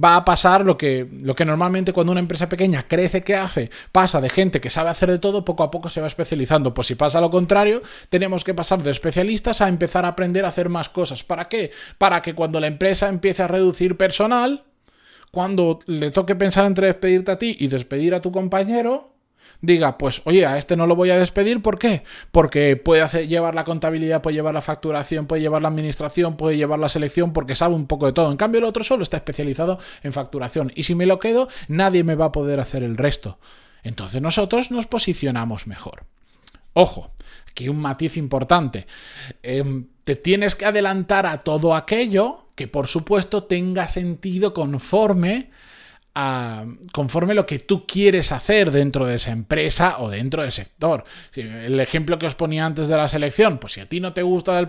va 0.01 0.15
a 0.15 0.25
pasar 0.25 0.65
lo 0.65 0.77
que, 0.77 1.09
lo 1.21 1.35
que 1.35 1.45
normalmente 1.45 1.93
cuando 1.93 2.11
una 2.11 2.21
empresa 2.21 2.47
pequeña 2.47 2.87
crece, 2.87 3.23
¿qué 3.23 3.35
hace? 3.35 3.69
Pasa 3.91 4.21
de 4.21 4.29
gente 4.29 4.61
que 4.61 4.69
sabe 4.69 4.89
hacer 4.89 5.09
de 5.11 5.19
todo, 5.19 5.43
poco 5.43 5.63
a 5.63 5.71
poco 5.71 5.89
se 5.89 5.99
va 6.01 6.07
especializando. 6.07 6.73
Pues 6.73 6.87
si 6.87 6.95
pasa 6.95 7.21
lo 7.21 7.29
contrario, 7.29 7.81
tenemos 8.09 8.43
que 8.43 8.53
pasar 8.53 8.81
de 8.83 8.91
especialistas 8.91 9.61
a 9.61 9.67
empezar 9.67 10.05
a 10.05 10.09
aprender 10.09 10.45
a 10.45 10.49
hacer 10.49 10.69
más 10.69 10.89
cosas. 10.89 11.23
¿Para 11.23 11.49
qué? 11.49 11.71
Para 11.97 12.21
que 12.21 12.35
cuando 12.35 12.59
la 12.59 12.67
empresa 12.67 13.09
empiece 13.09 13.43
a 13.43 13.47
reducir 13.47 13.97
personal, 13.97 14.63
cuando 15.31 15.79
le 15.85 16.11
toque 16.11 16.35
pensar 16.35 16.65
entre 16.65 16.87
despedirte 16.87 17.31
a 17.31 17.39
ti 17.39 17.55
y 17.59 17.67
despedir 17.67 18.15
a 18.15 18.21
tu 18.21 18.31
compañero, 18.31 19.13
diga, 19.61 19.97
pues 19.97 20.21
oye, 20.25 20.45
a 20.45 20.57
este 20.57 20.75
no 20.75 20.87
lo 20.87 20.95
voy 20.95 21.09
a 21.09 21.17
despedir, 21.19 21.61
¿por 21.61 21.79
qué? 21.79 22.03
Porque 22.31 22.75
puede 22.75 23.27
llevar 23.27 23.55
la 23.55 23.63
contabilidad, 23.63 24.21
puede 24.21 24.35
llevar 24.35 24.53
la 24.53 24.61
facturación, 24.61 25.25
puede 25.27 25.41
llevar 25.41 25.61
la 25.61 25.67
administración, 25.67 26.37
puede 26.37 26.57
llevar 26.57 26.79
la 26.79 26.89
selección, 26.89 27.33
porque 27.33 27.55
sabe 27.55 27.75
un 27.75 27.87
poco 27.87 28.05
de 28.05 28.13
todo. 28.13 28.31
En 28.31 28.37
cambio, 28.37 28.59
el 28.59 28.65
otro 28.65 28.83
solo 28.83 29.03
está 29.03 29.17
especializado 29.17 29.79
en 30.03 30.13
facturación. 30.13 30.71
Y 30.75 30.83
si 30.83 30.95
me 30.95 31.05
lo 31.05 31.19
quedo, 31.19 31.47
nadie 31.67 32.03
me 32.03 32.15
va 32.15 32.25
a 32.25 32.31
poder 32.31 32.59
hacer 32.59 32.83
el 32.83 32.97
resto. 32.97 33.39
Entonces 33.83 34.21
nosotros 34.21 34.71
nos 34.71 34.87
posicionamos 34.87 35.67
mejor. 35.67 36.05
Ojo, 36.73 37.11
aquí 37.49 37.69
un 37.69 37.79
matiz 37.79 38.17
importante. 38.17 38.85
Em, 39.43 39.87
te 40.03 40.15
tienes 40.15 40.55
que 40.55 40.65
adelantar 40.65 41.25
a 41.25 41.43
todo 41.43 41.75
aquello 41.75 42.47
que 42.55 42.67
por 42.67 42.87
supuesto 42.87 43.43
tenga 43.45 43.87
sentido 43.87 44.53
conforme 44.53 45.49
conforme 46.91 47.33
lo 47.33 47.45
que 47.45 47.59
tú 47.59 47.85
quieres 47.85 48.31
hacer 48.31 48.71
dentro 48.71 49.05
de 49.05 49.15
esa 49.15 49.31
empresa 49.31 49.99
o 49.99 50.09
dentro 50.09 50.41
del 50.41 50.51
sector. 50.51 51.03
el 51.35 51.79
ejemplo 51.79 52.17
que 52.17 52.27
os 52.27 52.35
ponía 52.35 52.65
antes 52.65 52.87
de 52.87 52.97
la 52.97 53.07
selección, 53.07 53.57
pues 53.57 53.73
si 53.73 53.81
a 53.81 53.87
ti 53.87 53.99
no 53.99 54.13
te 54.13 54.21
gusta 54.21 54.57
el, 54.59 54.67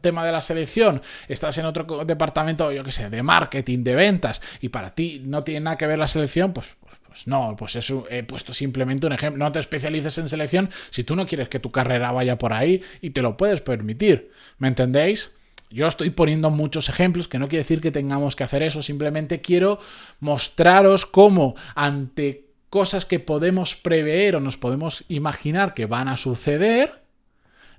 tema 0.00 0.24
de 0.24 0.32
la 0.32 0.40
selección, 0.40 1.02
estás 1.28 1.58
en 1.58 1.66
otro 1.66 2.04
departamento, 2.04 2.72
yo 2.72 2.84
que 2.84 2.92
sé, 2.92 3.10
de 3.10 3.22
marketing, 3.22 3.84
de 3.84 3.94
ventas, 3.94 4.40
y 4.60 4.68
para 4.68 4.94
ti 4.94 5.22
no 5.24 5.42
tiene 5.42 5.60
nada 5.60 5.76
que 5.76 5.86
ver 5.86 5.98
la 5.98 6.06
selección, 6.06 6.52
pues 6.52 6.74
pues 7.10 7.26
no, 7.26 7.56
pues 7.58 7.74
eso 7.74 8.06
he 8.08 8.22
puesto 8.22 8.52
simplemente 8.52 9.04
un 9.04 9.12
ejemplo. 9.12 9.44
No 9.44 9.50
te 9.50 9.58
especialices 9.58 10.16
en 10.18 10.28
selección 10.28 10.70
si 10.90 11.02
tú 11.02 11.16
no 11.16 11.26
quieres 11.26 11.48
que 11.48 11.58
tu 11.58 11.72
carrera 11.72 12.12
vaya 12.12 12.38
por 12.38 12.52
ahí 12.52 12.82
y 13.00 13.10
te 13.10 13.20
lo 13.20 13.36
puedes 13.36 13.60
permitir. 13.60 14.30
¿Me 14.58 14.68
entendéis? 14.68 15.32
Yo 15.70 15.86
estoy 15.86 16.10
poniendo 16.10 16.50
muchos 16.50 16.88
ejemplos, 16.88 17.28
que 17.28 17.38
no 17.38 17.48
quiere 17.48 17.62
decir 17.62 17.80
que 17.80 17.92
tengamos 17.92 18.34
que 18.34 18.42
hacer 18.42 18.62
eso, 18.62 18.82
simplemente 18.82 19.40
quiero 19.40 19.78
mostraros 20.18 21.06
cómo 21.06 21.54
ante 21.76 22.50
cosas 22.70 23.04
que 23.04 23.20
podemos 23.20 23.76
prever 23.76 24.36
o 24.36 24.40
nos 24.40 24.56
podemos 24.56 25.04
imaginar 25.08 25.74
que 25.74 25.86
van 25.86 26.08
a 26.08 26.16
suceder, 26.16 27.04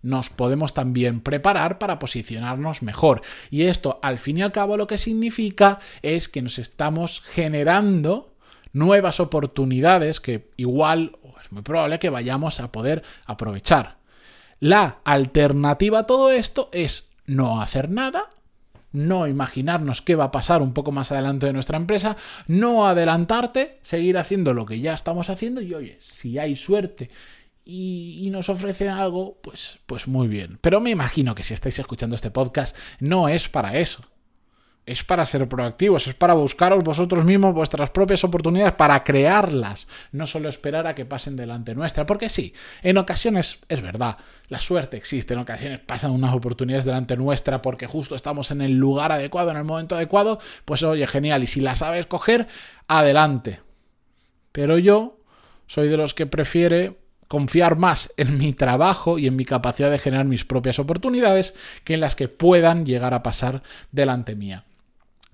nos 0.02 0.30
podemos 0.30 0.74
también 0.74 1.20
preparar 1.20 1.80
para 1.80 2.00
posicionarnos 2.00 2.82
mejor. 2.82 3.22
Y 3.50 3.64
esto, 3.64 4.00
al 4.02 4.18
fin 4.18 4.38
y 4.38 4.42
al 4.42 4.54
cabo, 4.54 4.78
lo 4.78 4.88
que 4.88 4.98
significa 4.98 5.80
es 6.02 6.30
que 6.30 6.42
nos 6.42 6.60
estamos 6.60 7.22
generando 7.22 8.34
nuevas 8.74 9.20
oportunidades 9.20 10.22
que 10.22 10.50
igual, 10.56 11.18
es 11.42 11.52
muy 11.52 11.62
probable 11.62 12.00
que 12.00 12.10
vayamos 12.10 12.62
a 12.62 12.72
poder 12.72 13.04
aprovechar. 13.26 13.98
La 14.60 15.00
alternativa 15.04 16.00
a 16.00 16.06
todo 16.08 16.32
esto 16.32 16.70
es 16.72 17.11
no 17.26 17.62
hacer 17.62 17.90
nada, 17.90 18.30
no 18.92 19.28
imaginarnos 19.28 20.02
qué 20.02 20.16
va 20.16 20.26
a 20.26 20.32
pasar 20.32 20.62
un 20.62 20.74
poco 20.74 20.92
más 20.92 21.12
adelante 21.12 21.46
de 21.46 21.54
nuestra 21.54 21.78
empresa, 21.78 22.18
no 22.48 22.88
adelantarte, 22.88 23.80
seguir 23.82 24.18
haciendo 24.18 24.54
lo 24.54 24.66
que 24.66 24.80
ya 24.80 24.94
estamos 24.94 25.30
haciendo 25.30 25.62
y 25.62 25.74
oye, 25.74 25.98
si 26.02 26.38
hay 26.38 26.56
suerte 26.56 27.10
y, 27.64 28.30
nos 28.32 28.50
ofrecen 28.50 28.90
algo, 28.90 29.38
pues, 29.42 29.80
pues 29.86 30.08
muy 30.08 30.28
bien. 30.28 30.58
Pero 30.62 30.82
me 30.82 30.90
imagino 30.90 31.36
que 31.36 31.44
si 31.44 31.54
estáis 31.54 31.78
escuchando 31.80 32.16
este 32.16 32.32
podcast 32.32 32.76
no 33.00 33.30
es 33.30 33.50
para 33.50 33.78
eso 33.78 34.02
es 34.86 35.04
para 35.04 35.26
ser 35.26 35.48
proactivos, 35.48 36.08
es 36.08 36.16
para 36.16 36.34
buscaros 36.34 36.84
vosotros 36.84 37.24
mismos 37.24 37.54
vuestras 37.54 37.92
propias 37.92 38.24
oportunidades, 38.24 38.74
para 38.74 39.04
crearlas, 39.04 39.88
no 40.12 40.26
solo 40.26 40.50
esperar 40.50 40.88
a 40.88 40.96
que 40.96 41.06
pasen 41.06 41.36
delante 41.36 41.76
nuestra. 41.76 42.06
Porque 42.06 42.30
sí, 42.30 42.54
en 42.82 42.98
ocasiones 42.98 43.60
es 43.70 43.82
verdad, 43.82 44.18
la 44.48 44.60
suerte 44.60 44.98
existe, 44.98 45.34
en 45.34 45.40
ocasiones 45.40 45.80
pasan 45.80 46.12
unas 46.12 46.34
oportunidades 46.34 46.86
delante 46.86 47.16
nuestra 47.16 47.62
porque 47.62 47.88
justo 47.88 48.16
estamos 48.16 48.50
en 48.52 48.62
el 48.62 48.74
lugar 48.78 49.12
adecuado, 49.12 49.52
en 49.52 49.58
el 49.58 49.64
momento 49.64 49.96
adecuado, 49.96 50.40
pues 50.66 50.82
oye, 50.84 51.06
genial, 51.06 51.44
y 51.44 51.48
si 51.48 51.62
la 51.62 51.76
sabes 51.76 52.08
coger, 52.08 52.48
adelante. 52.88 53.62
Pero 54.52 54.78
yo 54.80 55.20
soy 55.68 55.90
de 55.90 55.98
los 55.98 56.14
que 56.14 56.26
prefiere 56.26 56.98
confiar 57.28 57.78
más 57.78 58.12
en 58.18 58.38
mi 58.38 58.52
trabajo 58.52 59.18
y 59.18 59.28
en 59.28 59.38
mi 59.38 59.46
capacidad 59.46 59.90
de 59.90 60.00
generar 60.00 60.26
mis 60.26 60.44
propias 60.44 60.80
oportunidades 60.80 61.54
que 61.86 61.94
en 61.94 62.02
las 62.02 62.16
que 62.16 62.28
puedan 62.28 62.86
llegar 62.86 63.14
a 63.14 63.24
pasar 63.24 63.64
delante 63.92 64.36
mía. 64.36 64.66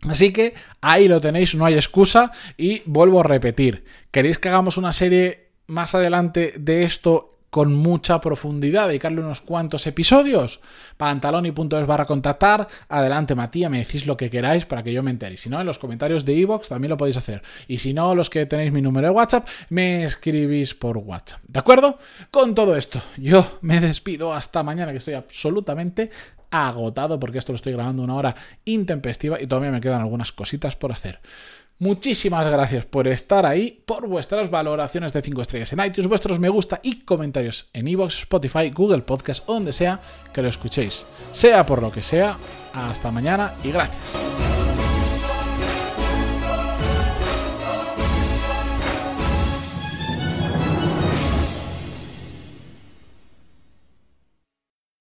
Así 0.08 0.32
que 0.32 0.54
ahí 0.82 1.08
lo 1.08 1.22
tenéis, 1.22 1.56
no 1.56 1.66
hay 1.66 1.74
excusa 1.74 2.32
y 2.56 2.84
vuelvo 2.86 3.20
a 3.20 3.24
repetir, 3.24 3.84
¿queréis 4.12 4.38
que 4.38 4.50
hagamos 4.50 4.78
una 4.78 4.94
serie 4.94 5.50
más 5.68 5.96
adelante 5.96 6.54
de 6.58 6.84
esto 6.84 7.37
con 7.58 7.74
mucha 7.74 8.22
profundidad, 8.22 8.88
dedicarle 8.88 9.20
unos 9.20 9.42
cuantos 9.42 9.88
episodios. 9.88 10.60
Pantaloni.es 10.96 11.88
barra 11.88 12.06
contactar. 12.06 12.68
Adelante, 12.88 13.34
Matías, 13.34 13.72
me 13.72 13.80
decís 13.80 14.06
lo 14.06 14.16
que 14.16 14.30
queráis 14.30 14.68
para 14.68 14.84
que 14.84 14.94
yo 14.94 15.02
me 15.02 15.10
entere. 15.10 15.38
Si 15.38 15.50
no, 15.50 15.60
en 15.60 15.66
los 15.66 15.80
comentarios 15.80 16.24
de 16.24 16.36
iVoox 16.36 16.70
también 16.70 16.92
lo 16.92 16.98
podéis 16.98 17.18
hacer. 17.18 17.42
Y 17.68 17.80
si 17.80 17.96
no, 17.96 18.14
los 18.14 18.30
que 18.30 18.46
tenéis 18.46 18.72
mi 18.72 18.84
número 18.84 19.08
de 19.08 19.14
WhatsApp, 19.16 19.48
me 19.70 20.04
escribís 20.04 20.76
por 20.76 21.00
WhatsApp. 21.00 21.42
¿De 21.48 21.58
acuerdo? 21.58 21.98
Con 22.30 22.54
todo 22.54 22.76
esto, 22.76 23.02
yo 23.18 23.58
me 23.62 23.80
despido 23.80 24.36
hasta 24.36 24.62
mañana, 24.62 24.92
que 24.92 25.00
estoy 25.00 25.16
absolutamente 25.16 26.12
agotado 26.52 27.20
porque 27.20 27.40
esto 27.40 27.54
lo 27.54 27.56
estoy 27.56 27.74
grabando 27.74 28.04
una 28.04 28.14
hora 28.14 28.36
intempestiva 28.66 29.42
y 29.42 29.48
todavía 29.48 29.72
me 29.72 29.82
quedan 29.82 30.02
algunas 30.02 30.32
cositas 30.32 30.76
por 30.76 30.92
hacer. 30.92 31.22
Muchísimas 31.80 32.50
gracias 32.50 32.86
por 32.86 33.08
estar 33.08 33.46
ahí, 33.46 33.84
por 33.86 34.08
vuestras 34.08 34.50
valoraciones 34.50 35.14
de 35.14 35.22
5 35.22 35.42
estrellas 35.44 35.74
en 35.74 35.86
iTunes, 35.86 36.08
vuestros 36.08 36.40
me 36.40 36.50
gusta 36.50 36.80
y 36.82 37.02
comentarios 37.02 37.70
en 37.74 37.88
iVoox, 37.88 38.20
Spotify, 38.22 38.72
Google 38.72 39.04
Podcast, 39.04 39.46
donde 39.46 39.74
sea 39.74 40.00
que 40.34 40.42
lo 40.42 40.48
escuchéis. 40.48 41.06
Sea 41.32 41.66
por 41.66 41.82
lo 41.82 41.92
que 41.92 42.02
sea, 42.02 42.38
Hasta 42.74 43.12
mañana 43.12 43.54
y 43.64 43.72
gracias. 43.72 44.18